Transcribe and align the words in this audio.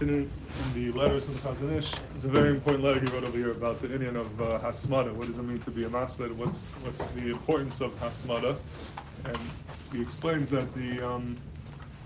in 0.00 0.30
the 0.74 0.92
letters 0.92 1.24
from 1.24 1.34
the 1.34 1.40
Chazon 1.40 1.76
Ish, 1.78 1.94
it's 2.14 2.24
a 2.24 2.28
very 2.28 2.50
important 2.50 2.84
letter 2.84 3.00
he 3.00 3.06
wrote 3.06 3.24
over 3.24 3.36
here 3.36 3.50
about 3.50 3.80
the 3.80 3.88
inyan 3.88 4.16
of 4.16 4.40
uh, 4.40 4.58
Hasmada. 4.58 5.12
What 5.14 5.28
does 5.28 5.38
it 5.38 5.42
mean 5.42 5.58
to 5.60 5.70
be 5.70 5.84
a 5.84 5.88
masmid? 5.88 6.32
What's 6.32 6.68
what's 6.82 7.04
the 7.06 7.30
importance 7.30 7.80
of 7.80 7.98
Hasmada? 8.00 8.56
And 9.24 9.38
he 9.92 10.02
explains 10.02 10.50
that 10.50 10.72
the 10.74 11.08
um, 11.08 11.36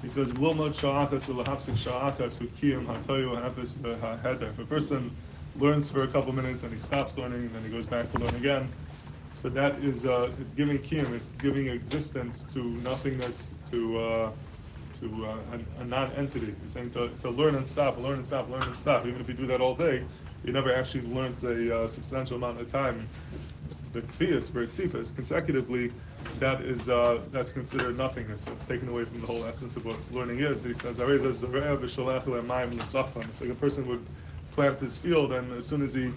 he 0.02 0.08
says 0.08 0.32
Lilmod 0.32 0.74
Sha'akas 0.74 1.28
Lahapsik 1.28 1.76
Sha'akas 1.76 2.40
Ukiyim 2.40 2.86
Hatayu 2.86 3.34
Hafis 3.40 3.76
If 4.42 4.58
a 4.58 4.64
person 4.64 5.10
learns 5.56 5.90
for 5.90 6.04
a 6.04 6.08
couple 6.08 6.32
minutes 6.32 6.62
and 6.62 6.72
he 6.72 6.78
stops 6.78 7.18
learning 7.18 7.40
and 7.40 7.54
then 7.54 7.62
he 7.64 7.70
goes 7.70 7.86
back 7.86 8.10
to 8.12 8.18
learn 8.18 8.34
again, 8.36 8.68
so 9.34 9.48
that 9.48 9.78
is 9.80 10.06
uh, 10.06 10.30
it's 10.40 10.54
giving 10.54 10.78
kiyum, 10.78 11.12
it's 11.12 11.30
giving 11.40 11.68
existence 11.68 12.44
to 12.44 12.62
nothingness, 12.82 13.58
to 13.70 13.98
uh, 13.98 14.30
to 15.00 15.26
uh, 15.26 15.36
a, 15.52 15.82
a, 15.82 15.84
non-entity. 15.84 16.54
He's 16.62 16.72
saying 16.72 16.90
to, 16.92 17.08
to 17.22 17.30
learn 17.30 17.54
and 17.54 17.66
stop, 17.68 17.98
learn 17.98 18.14
and 18.14 18.26
stop, 18.26 18.48
learn 18.50 18.62
and 18.62 18.76
stop. 18.76 19.06
Even 19.06 19.20
if 19.20 19.28
you 19.28 19.34
do 19.34 19.46
that 19.46 19.60
all 19.60 19.74
day, 19.74 20.04
you 20.44 20.52
never 20.52 20.72
actually 20.74 21.02
learned 21.08 21.42
a 21.44 21.80
uh, 21.80 21.88
substantial 21.88 22.36
amount 22.36 22.60
of 22.60 22.70
time. 22.70 23.08
The 23.92 24.02
kfiyas, 24.02 24.50
bertzifas, 24.50 25.14
consecutively, 25.14 25.92
that 26.38 26.60
is 26.60 26.88
uh, 26.88 27.20
that's 27.32 27.50
considered 27.50 27.96
nothingness. 27.96 28.42
So 28.42 28.52
it's 28.52 28.62
taken 28.64 28.88
away 28.88 29.04
from 29.04 29.20
the 29.20 29.26
whole 29.26 29.44
essence 29.44 29.76
of 29.76 29.84
what 29.84 29.96
learning 30.12 30.38
is. 30.40 30.62
He 30.62 30.72
says, 30.74 31.00
It's 31.00 31.08
like 33.40 33.50
a 33.50 33.54
person 33.54 33.88
would 33.88 34.06
plant 34.52 34.78
his 34.78 34.96
field, 34.96 35.32
and 35.32 35.52
as 35.52 35.66
soon 35.66 35.82
as 35.82 35.92
he 35.92 36.12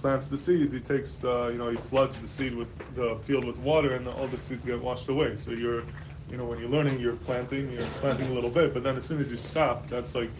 plants 0.00 0.28
the 0.28 0.38
seeds, 0.38 0.72
he 0.72 0.80
takes, 0.80 1.24
uh, 1.24 1.48
you 1.52 1.58
know, 1.58 1.70
he 1.70 1.76
floods 1.76 2.18
the 2.18 2.28
seed 2.28 2.54
with 2.54 2.68
the 2.94 3.16
field 3.24 3.44
with 3.44 3.58
water, 3.58 3.96
and 3.96 4.08
all 4.08 4.28
the 4.28 4.38
seeds 4.38 4.64
get 4.64 4.80
washed 4.80 5.08
away. 5.08 5.36
So 5.36 5.50
you're 5.50 5.82
you 6.30 6.36
know, 6.36 6.44
when 6.44 6.58
you're 6.58 6.68
learning, 6.68 7.00
you're 7.00 7.16
planting, 7.16 7.70
you're 7.70 7.86
planting 8.00 8.28
a 8.28 8.32
little 8.32 8.50
bit, 8.50 8.72
but 8.72 8.82
then 8.82 8.96
as 8.96 9.04
soon 9.04 9.20
as 9.20 9.30
you 9.30 9.36
stop, 9.36 9.88
that's 9.88 10.14
like 10.14 10.30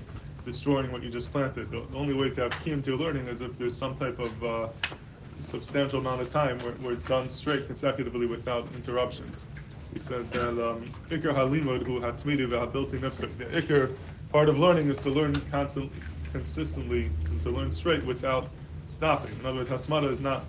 destroying 0.45 0.93
what 0.93 1.03
you 1.03 1.11
just 1.11 1.31
planted. 1.31 1.71
The, 1.71 1.85
only 1.95 2.15
way 2.15 2.31
to 2.31 2.43
have 2.43 2.53
kiyum 2.53 2.83
to 2.85 2.91
your 2.91 2.99
learning 2.99 3.29
is 3.29 3.41
if 3.41 3.59
there's 3.59 3.77
some 3.77 3.95
type 3.95 4.19
of 4.19 4.45
uh, 4.45 4.69
substantial 5.41 6.01
amount 6.01 6.21
of 6.21 6.31
time 6.31 6.59
where, 6.59 6.73
where, 6.75 6.93
it's 6.93 7.05
done 7.05 7.29
straight 7.29 7.67
consecutively 7.67 8.27
without 8.27 8.67
interruptions. 8.75 9.45
He 9.93 9.99
says 9.99 10.29
that 10.31 10.51
um, 10.51 10.91
ikar 11.11 11.35
halimud 11.35 11.87
hu 11.87 12.01
hatmidi 12.01 12.47
v'habilti 12.49 12.99
nefsek. 13.01 13.37
The 13.39 13.45
ikar 13.45 13.91
part 14.33 14.49
of 14.49 14.59
learning 14.59 14.91
is 14.91 14.99
to 15.01 15.11
learn 15.11 15.35
constant, 15.51 15.93
consistently, 16.33 17.11
to 17.43 17.51
learn 17.51 17.71
straight 17.71 18.05
without 18.05 18.49
stopping. 18.87 19.33
In 19.39 19.47
other 19.47 19.59
words, 19.59 19.71
hasmada 19.71 20.11
is 20.11 20.21
not 20.21 20.45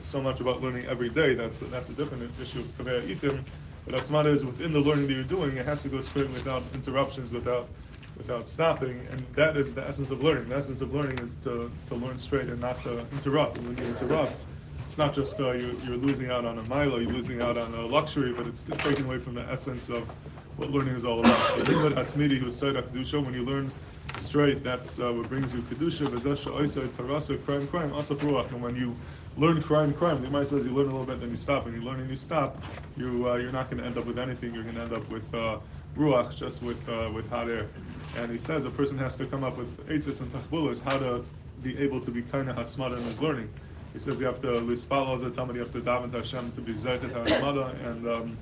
so 0.00 0.20
much 0.20 0.40
about 0.40 0.62
learning 0.62 0.86
every 0.86 1.08
day. 1.10 1.34
That's 1.34 1.58
that's 1.58 1.88
a 1.88 1.92
different 1.92 2.30
issue 2.40 2.62
kaveh 2.78 3.02
itim 3.14 3.40
but 3.86 3.94
asmana 3.94 4.26
is 4.34 4.44
within 4.44 4.72
the 4.72 4.80
learning 4.80 5.06
that 5.06 5.14
you're 5.14 5.24
doing, 5.24 5.56
it 5.56 5.64
has 5.64 5.82
to 5.82 5.88
go 5.88 6.00
straight 6.00 6.28
without 6.30 6.62
interruptions, 6.74 7.30
without 7.30 7.68
without 8.16 8.48
stopping, 8.48 9.06
and 9.10 9.26
that 9.34 9.56
is 9.56 9.74
the 9.74 9.86
essence 9.86 10.10
of 10.10 10.22
learning. 10.22 10.48
The 10.48 10.56
essence 10.56 10.80
of 10.80 10.92
learning 10.94 11.18
is 11.18 11.36
to, 11.44 11.70
to 11.88 11.94
learn 11.94 12.18
straight 12.18 12.48
and 12.48 12.60
not 12.60 12.80
to 12.82 13.06
interrupt. 13.12 13.58
When 13.58 13.76
you 13.76 13.84
interrupt, 13.84 14.44
it's 14.84 14.96
not 14.96 15.12
just 15.12 15.38
uh, 15.38 15.52
you, 15.52 15.78
you're 15.84 15.96
losing 15.96 16.30
out 16.30 16.44
on 16.44 16.58
a 16.58 16.62
milo, 16.62 16.98
you're 16.98 17.10
losing 17.10 17.42
out 17.42 17.58
on 17.58 17.74
a 17.74 17.86
luxury, 17.86 18.32
but 18.32 18.46
it's 18.46 18.62
taking 18.62 19.04
away 19.04 19.18
from 19.18 19.34
the 19.34 19.42
essence 19.42 19.90
of 19.90 20.08
what 20.56 20.70
learning 20.70 20.94
is 20.94 21.04
all 21.04 21.20
about. 21.20 21.58
When 21.58 23.34
you 23.34 23.44
learn 23.44 23.70
straight, 24.16 24.62
that's 24.64 24.98
uh, 24.98 25.12
what 25.12 25.28
brings 25.28 25.54
you 25.54 25.62
kedusha, 25.62 26.06
tarasa, 26.06 27.44
crime, 27.44 27.66
crime, 27.68 27.90
asap 27.90 28.50
And 28.52 28.62
when 28.62 28.76
you 28.76 28.96
learn 29.36 29.62
crime, 29.62 29.92
crime. 29.92 30.20
The 30.20 30.28
Gemara 30.28 30.44
says 30.44 30.64
you 30.64 30.72
learn 30.72 30.86
a 30.86 30.90
little 30.90 31.06
bit, 31.06 31.20
then 31.20 31.30
you 31.30 31.36
stop. 31.36 31.64
When 31.64 31.74
you 31.74 31.82
learn 31.82 32.00
and 32.00 32.10
you 32.10 32.16
stop, 32.16 32.62
you 32.96 33.28
uh, 33.28 33.36
you're 33.36 33.52
not 33.52 33.70
going 33.70 33.82
to 33.82 33.86
end 33.86 33.98
up 33.98 34.06
with 34.06 34.18
anything. 34.18 34.54
You're 34.54 34.62
going 34.62 34.76
to 34.76 34.82
end 34.82 34.92
up 34.92 35.08
with 35.10 35.32
uh, 35.34 35.58
ruach, 35.96 36.36
just 36.36 36.62
with 36.62 36.88
uh, 36.88 37.10
with 37.14 37.28
hot 37.28 37.48
air. 37.48 37.68
And 38.16 38.30
he 38.30 38.38
says 38.38 38.64
a 38.64 38.70
person 38.70 38.98
has 38.98 39.16
to 39.16 39.26
come 39.26 39.44
up 39.44 39.56
with 39.56 39.86
eitzis 39.88 40.20
and 40.20 40.32
tachbulas, 40.32 40.80
how 40.82 40.98
to 40.98 41.24
be 41.62 41.76
able 41.78 42.00
to 42.00 42.10
be 42.10 42.22
kind 42.22 42.48
of 42.48 42.56
hasmada 42.56 42.96
in 42.96 43.02
his 43.04 43.20
learning. 43.20 43.50
He 43.92 43.98
says 43.98 44.20
you 44.20 44.26
have 44.26 44.40
to 44.42 44.48
lispal 44.48 45.06
a 45.16 45.52
you 45.54 45.60
have 45.60 45.72
to 45.72 45.80
daven 45.80 46.12
to 46.12 46.18
Hashem 46.18 46.52
to 46.52 46.60
be 46.60 46.74
zaytet 46.74 47.10
hasmada, 47.12 47.74
and 47.86 48.06
um, 48.06 48.38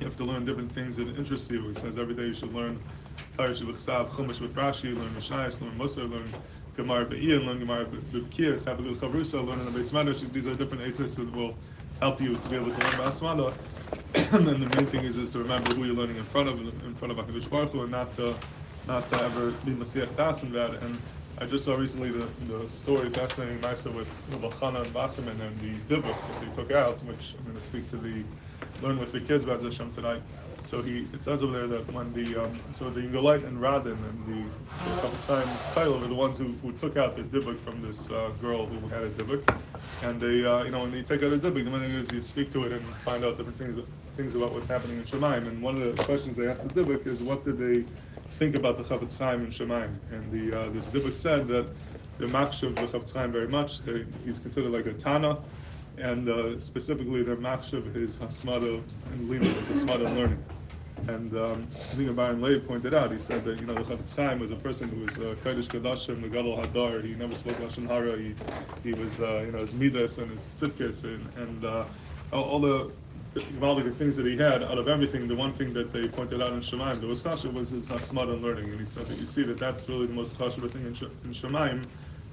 you 0.00 0.06
have 0.06 0.16
to 0.16 0.24
learn 0.24 0.44
different 0.44 0.72
things 0.72 0.96
that 0.96 1.08
interest 1.08 1.50
you. 1.50 1.68
He 1.68 1.74
says 1.74 1.98
every 1.98 2.14
day 2.14 2.24
you 2.24 2.34
should 2.34 2.54
learn 2.54 2.80
Torah 3.36 3.50
Shabbat 3.50 4.10
Chumash 4.10 4.40
with 4.40 4.54
Rashi, 4.54 4.96
learn 4.96 5.14
Mishnayos, 5.14 5.60
learn 5.60 5.78
Musar, 5.78 6.10
learn 6.10 6.36
Gemara 6.76 7.06
Be'iyah, 7.06 7.44
learn 7.44 7.58
Gemara 7.58 7.86
Be'kiyas, 7.86 8.64
have 8.66 8.78
a 8.78 8.82
little 8.82 8.96
Chavrusa, 8.98 9.44
learn 9.44 9.60
in 9.60 9.66
the 9.66 9.78
Beis. 9.78 10.32
These 10.32 10.46
are 10.46 10.54
different 10.54 10.84
eitzes 10.84 11.16
that 11.16 11.32
will 11.32 11.58
help 12.00 12.20
you 12.20 12.38
to 12.38 12.48
be 12.48 12.56
able 12.56 12.72
to 12.72 12.80
learn 12.80 12.96
Ba'asmada. 12.96 13.58
and 14.14 14.46
then 14.46 14.60
the 14.60 14.66
main 14.66 14.86
thing 14.86 15.04
is, 15.04 15.16
is 15.16 15.30
to 15.30 15.38
remember 15.38 15.72
who 15.74 15.84
you're 15.84 15.94
learning 15.94 16.16
in 16.16 16.24
front 16.26 16.48
of, 16.48 16.58
in 16.58 16.94
front 16.94 17.18
of 17.18 17.24
HaKadosh 17.24 17.48
Baruch 17.48 17.74
and 17.74 17.90
not 17.90 18.12
to, 18.14 18.38
not 18.86 19.08
to 19.08 19.20
ever 19.22 19.52
be 19.52 19.72
Masiach 19.74 20.16
Das 20.16 20.42
in 20.42 20.52
that. 20.52 20.74
And 20.82 21.02
I 21.38 21.46
just 21.46 21.64
saw 21.64 21.76
recently 21.76 22.10
the, 22.10 22.34
the 22.40 22.68
story, 22.68 23.10
fascinating 23.10 23.60
Maisa 23.60 23.92
with 23.92 24.08
Chana 24.28 24.82
and 24.82 24.92
Wasserman 24.94 25.40
and 25.40 25.60
the 25.60 25.80
Dibbuk 25.82 26.26
that 26.26 26.38
they 26.40 26.50
took 26.50 26.70
out, 26.70 27.02
which 27.04 27.34
I'm 27.38 27.44
going 27.44 27.56
to 27.56 27.62
speak 27.62 27.88
to 27.90 27.96
the, 27.96 28.26
learn 28.80 28.98
with 28.98 29.12
the 29.12 29.20
kids, 29.20 29.44
Baz 29.44 29.62
Hashem, 29.62 29.90
tonight. 29.92 30.22
So 30.64 30.80
he 30.80 31.08
it 31.12 31.22
says 31.22 31.42
over 31.42 31.52
there 31.52 31.66
that 31.66 31.92
when 31.92 32.12
the 32.12 32.44
um, 32.44 32.58
so 32.72 32.88
the 32.90 33.00
Yingolite 33.00 33.44
and 33.44 33.58
Radin 33.58 33.92
and 33.92 34.26
the, 34.26 34.90
the 34.90 35.00
couple 35.00 35.18
times 35.26 35.48
Kyle 35.74 35.98
were 35.98 36.06
the 36.06 36.14
ones 36.14 36.38
who, 36.38 36.52
who 36.62 36.72
took 36.72 36.96
out 36.96 37.16
the 37.16 37.22
dibbuk 37.22 37.58
from 37.58 37.82
this 37.82 38.10
uh, 38.10 38.30
girl 38.40 38.66
who 38.66 38.88
had 38.88 39.02
a 39.02 39.10
dibbuk, 39.10 39.56
and 40.02 40.20
they 40.20 40.44
uh, 40.44 40.62
you 40.62 40.70
know 40.70 40.80
when 40.80 40.92
they 40.92 41.02
take 41.02 41.22
out 41.22 41.32
a 41.32 41.38
dibbuk, 41.38 41.64
the 41.64 41.70
thing 41.70 41.90
is 41.90 42.12
you 42.12 42.20
speak 42.22 42.52
to 42.52 42.64
it 42.64 42.72
and 42.72 42.84
find 43.04 43.24
out 43.24 43.36
different 43.36 43.58
things 43.58 43.78
things 44.16 44.34
about 44.34 44.52
what's 44.52 44.68
happening 44.68 44.98
in 44.98 45.04
Shemaim. 45.04 45.48
And 45.48 45.62
one 45.62 45.80
of 45.80 45.96
the 45.96 46.02
questions 46.04 46.36
they 46.36 46.46
asked 46.48 46.68
the 46.68 46.82
dibbuk 46.82 47.06
is 47.06 47.22
what 47.22 47.44
did 47.44 47.58
they 47.58 47.84
think 48.32 48.54
about 48.54 48.76
the 48.76 48.84
Chafetz 48.84 49.18
Chaim 49.18 49.44
in 49.44 49.50
Shemaim? 49.50 49.90
And 50.10 50.30
the 50.32 50.58
uh, 50.58 50.68
this 50.70 50.88
dibbuk 50.88 51.16
said 51.16 51.48
that 51.48 51.66
the 52.18 52.26
makshav 52.26 52.74
the 52.76 52.86
Chafetz 52.86 53.12
Chaim 53.12 53.32
very 53.32 53.48
much. 53.48 53.80
He's 54.24 54.38
considered 54.38 54.72
like 54.72 54.86
a 54.86 54.92
Tana 54.92 55.38
and 55.98 56.28
uh, 56.28 56.60
specifically 56.60 57.22
their 57.22 57.36
machshav 57.36 57.96
is 57.96 58.18
hasmada 58.18 58.84
and 59.10 59.28
lima, 59.28 59.50
is 59.50 59.68
hasmada 59.68 60.12
learning. 60.12 60.44
And 61.08 61.36
um, 61.36 61.70
I 61.92 61.96
think 61.96 62.14
Baron 62.16 62.40
Leib 62.40 62.66
pointed 62.66 62.94
out, 62.94 63.12
he 63.12 63.18
said 63.18 63.44
that, 63.44 63.58
you 63.58 63.66
know, 63.66 63.76
the 63.76 63.84
Chafetz 63.84 64.14
Chaim 64.16 64.38
was 64.40 64.52
a 64.52 64.56
person 64.56 64.88
who 64.88 65.00
was 65.00 65.18
uh, 65.18 65.36
Kodesh 65.40 65.68
Kadashim, 65.70 66.22
the 66.22 66.28
Hadar, 66.30 67.04
he 67.04 67.14
never 67.16 67.34
spoke 67.34 67.58
Lashon 67.58 67.88
Hara, 67.88 68.16
he, 68.18 68.36
he 68.82 68.94
was, 68.94 69.20
uh, 69.20 69.40
you 69.40 69.52
know, 69.52 69.60
his 69.60 69.74
Midas 69.74 70.18
and 70.18 70.30
his 70.30 70.50
Tzidkis 70.50 71.04
and, 71.04 71.34
and 71.36 71.64
uh, 71.64 71.88
all, 72.32 72.60
the 72.60 72.94
the 73.34 73.92
things 73.92 74.16
that 74.16 74.26
he 74.26 74.36
had, 74.36 74.62
out 74.62 74.78
of 74.78 74.88
everything, 74.88 75.26
the 75.28 75.36
one 75.36 75.52
thing 75.52 75.72
that 75.74 75.92
they 75.92 76.08
pointed 76.08 76.42
out 76.42 76.52
in 76.52 76.60
Shemaim, 76.60 77.00
the 77.00 77.06
was 77.06 77.22
kasha, 77.22 77.50
was 77.50 77.70
his 77.70 77.88
hasmad 77.90 78.32
and 78.32 78.42
learning. 78.42 78.70
And 78.70 78.80
he 78.80 78.86
said 78.86 79.08
that 79.08 79.18
you 79.18 79.26
see 79.26 79.42
that 79.44 79.58
that's 79.58 79.88
really 79.88 80.06
the 80.06 80.12
most 80.12 80.36
kasha 80.38 80.66
thing 80.68 80.86
in, 80.86 80.94
Sh- 80.94 81.04
in 81.24 81.30
Shemaim, 81.30 81.90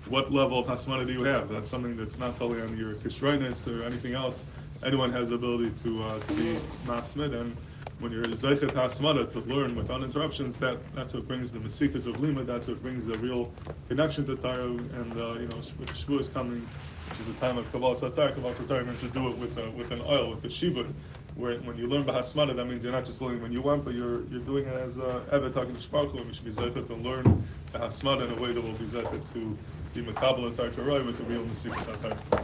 what 0.10 0.32
level 0.32 0.60
of 0.60 0.68
hasmana 0.68 1.06
do 1.06 1.14
you 1.14 1.24
have? 1.24 1.50
That's 1.50 1.70
something 1.70 1.96
that's 1.96 2.18
not 2.18 2.36
totally 2.36 2.62
on 2.62 2.78
your 2.78 2.96
kishreiness 2.96 3.68
or 3.68 3.84
anything 3.84 4.14
else. 4.14 4.48
Anyone 4.84 5.12
has 5.12 5.30
the 5.30 5.36
ability 5.36 5.72
to 5.84 6.04
uh, 6.04 6.20
to 6.20 6.34
be 6.34 6.60
masmid, 6.86 7.40
and 7.40 7.56
when 8.00 8.12
you're 8.12 8.24
zeichet 8.24 8.72
hasmana 8.72 9.32
to 9.34 9.40
learn 9.42 9.76
without 9.76 10.02
interruptions, 10.04 10.58
that 10.58 10.78
that's 10.94 11.14
what 11.14 11.28
brings 11.28 11.52
the 11.52 11.60
masikas 11.60 12.06
of 12.06 12.20
lima. 12.20 12.44
That's 12.44 12.68
what 12.68 12.82
brings 12.82 13.06
the 13.06 13.18
real 13.20 13.52
connection 13.88 14.26
to 14.28 14.36
Torah. 14.36 14.64
And 14.64 15.20
uh, 15.20 15.34
you 15.34 15.48
know, 15.48 15.58
with 15.78 15.90
Shavuot 15.90 16.22
is 16.22 16.28
coming, 16.30 16.68
which 17.10 17.20
is 17.20 17.28
a 17.28 17.34
time 17.34 17.58
of 17.58 17.72
kabbalah 17.72 17.96
satar. 17.96 18.34
Kabbalah 18.34 18.54
satar 18.54 18.86
means 18.86 19.02
to 19.02 19.10
do 19.10 19.28
it 19.30 19.38
with 19.38 19.58
uh, 19.58 19.70
with 19.72 19.92
an 19.92 20.02
oil, 20.02 20.32
with 20.32 20.42
the 20.42 20.48
shibud. 20.48 20.94
Where 21.40 21.58
when 21.60 21.78
you 21.78 21.88
learn 21.88 22.04
bahasmana, 22.04 22.54
that 22.58 22.66
means 22.66 22.84
you're 22.84 22.92
not 22.92 23.06
just 23.06 23.22
learning 23.22 23.42
when 23.42 23.54
you 23.54 23.62
want, 23.62 23.86
but 23.86 23.94
you're 23.94 24.26
you're 24.26 24.42
doing 24.42 24.66
it 24.68 24.74
as 24.74 24.98
uh, 24.98 25.22
Evet 25.32 25.54
talking 25.54 25.74
to 25.74 25.82
Shparchu, 25.82 26.18
and 26.18 26.26
we 26.28 26.34
should 26.34 26.44
be 26.44 26.52
zeichet 26.52 26.86
to 26.88 26.96
learn 26.96 27.24
the 27.72 27.80
hasmana 27.80 28.28
in 28.28 28.38
a 28.38 28.42
way 28.42 28.52
that 28.52 28.62
will 28.62 28.74
be 28.74 28.86
zeichet 28.86 29.24
to 29.34 29.58
be 29.94 30.02
makabel 30.02 30.54
Torah 30.76 31.02
with 31.02 31.18
the 31.18 31.24
real 31.24 31.46
Mesikas 31.46 31.86
HaTorah. 31.86 32.44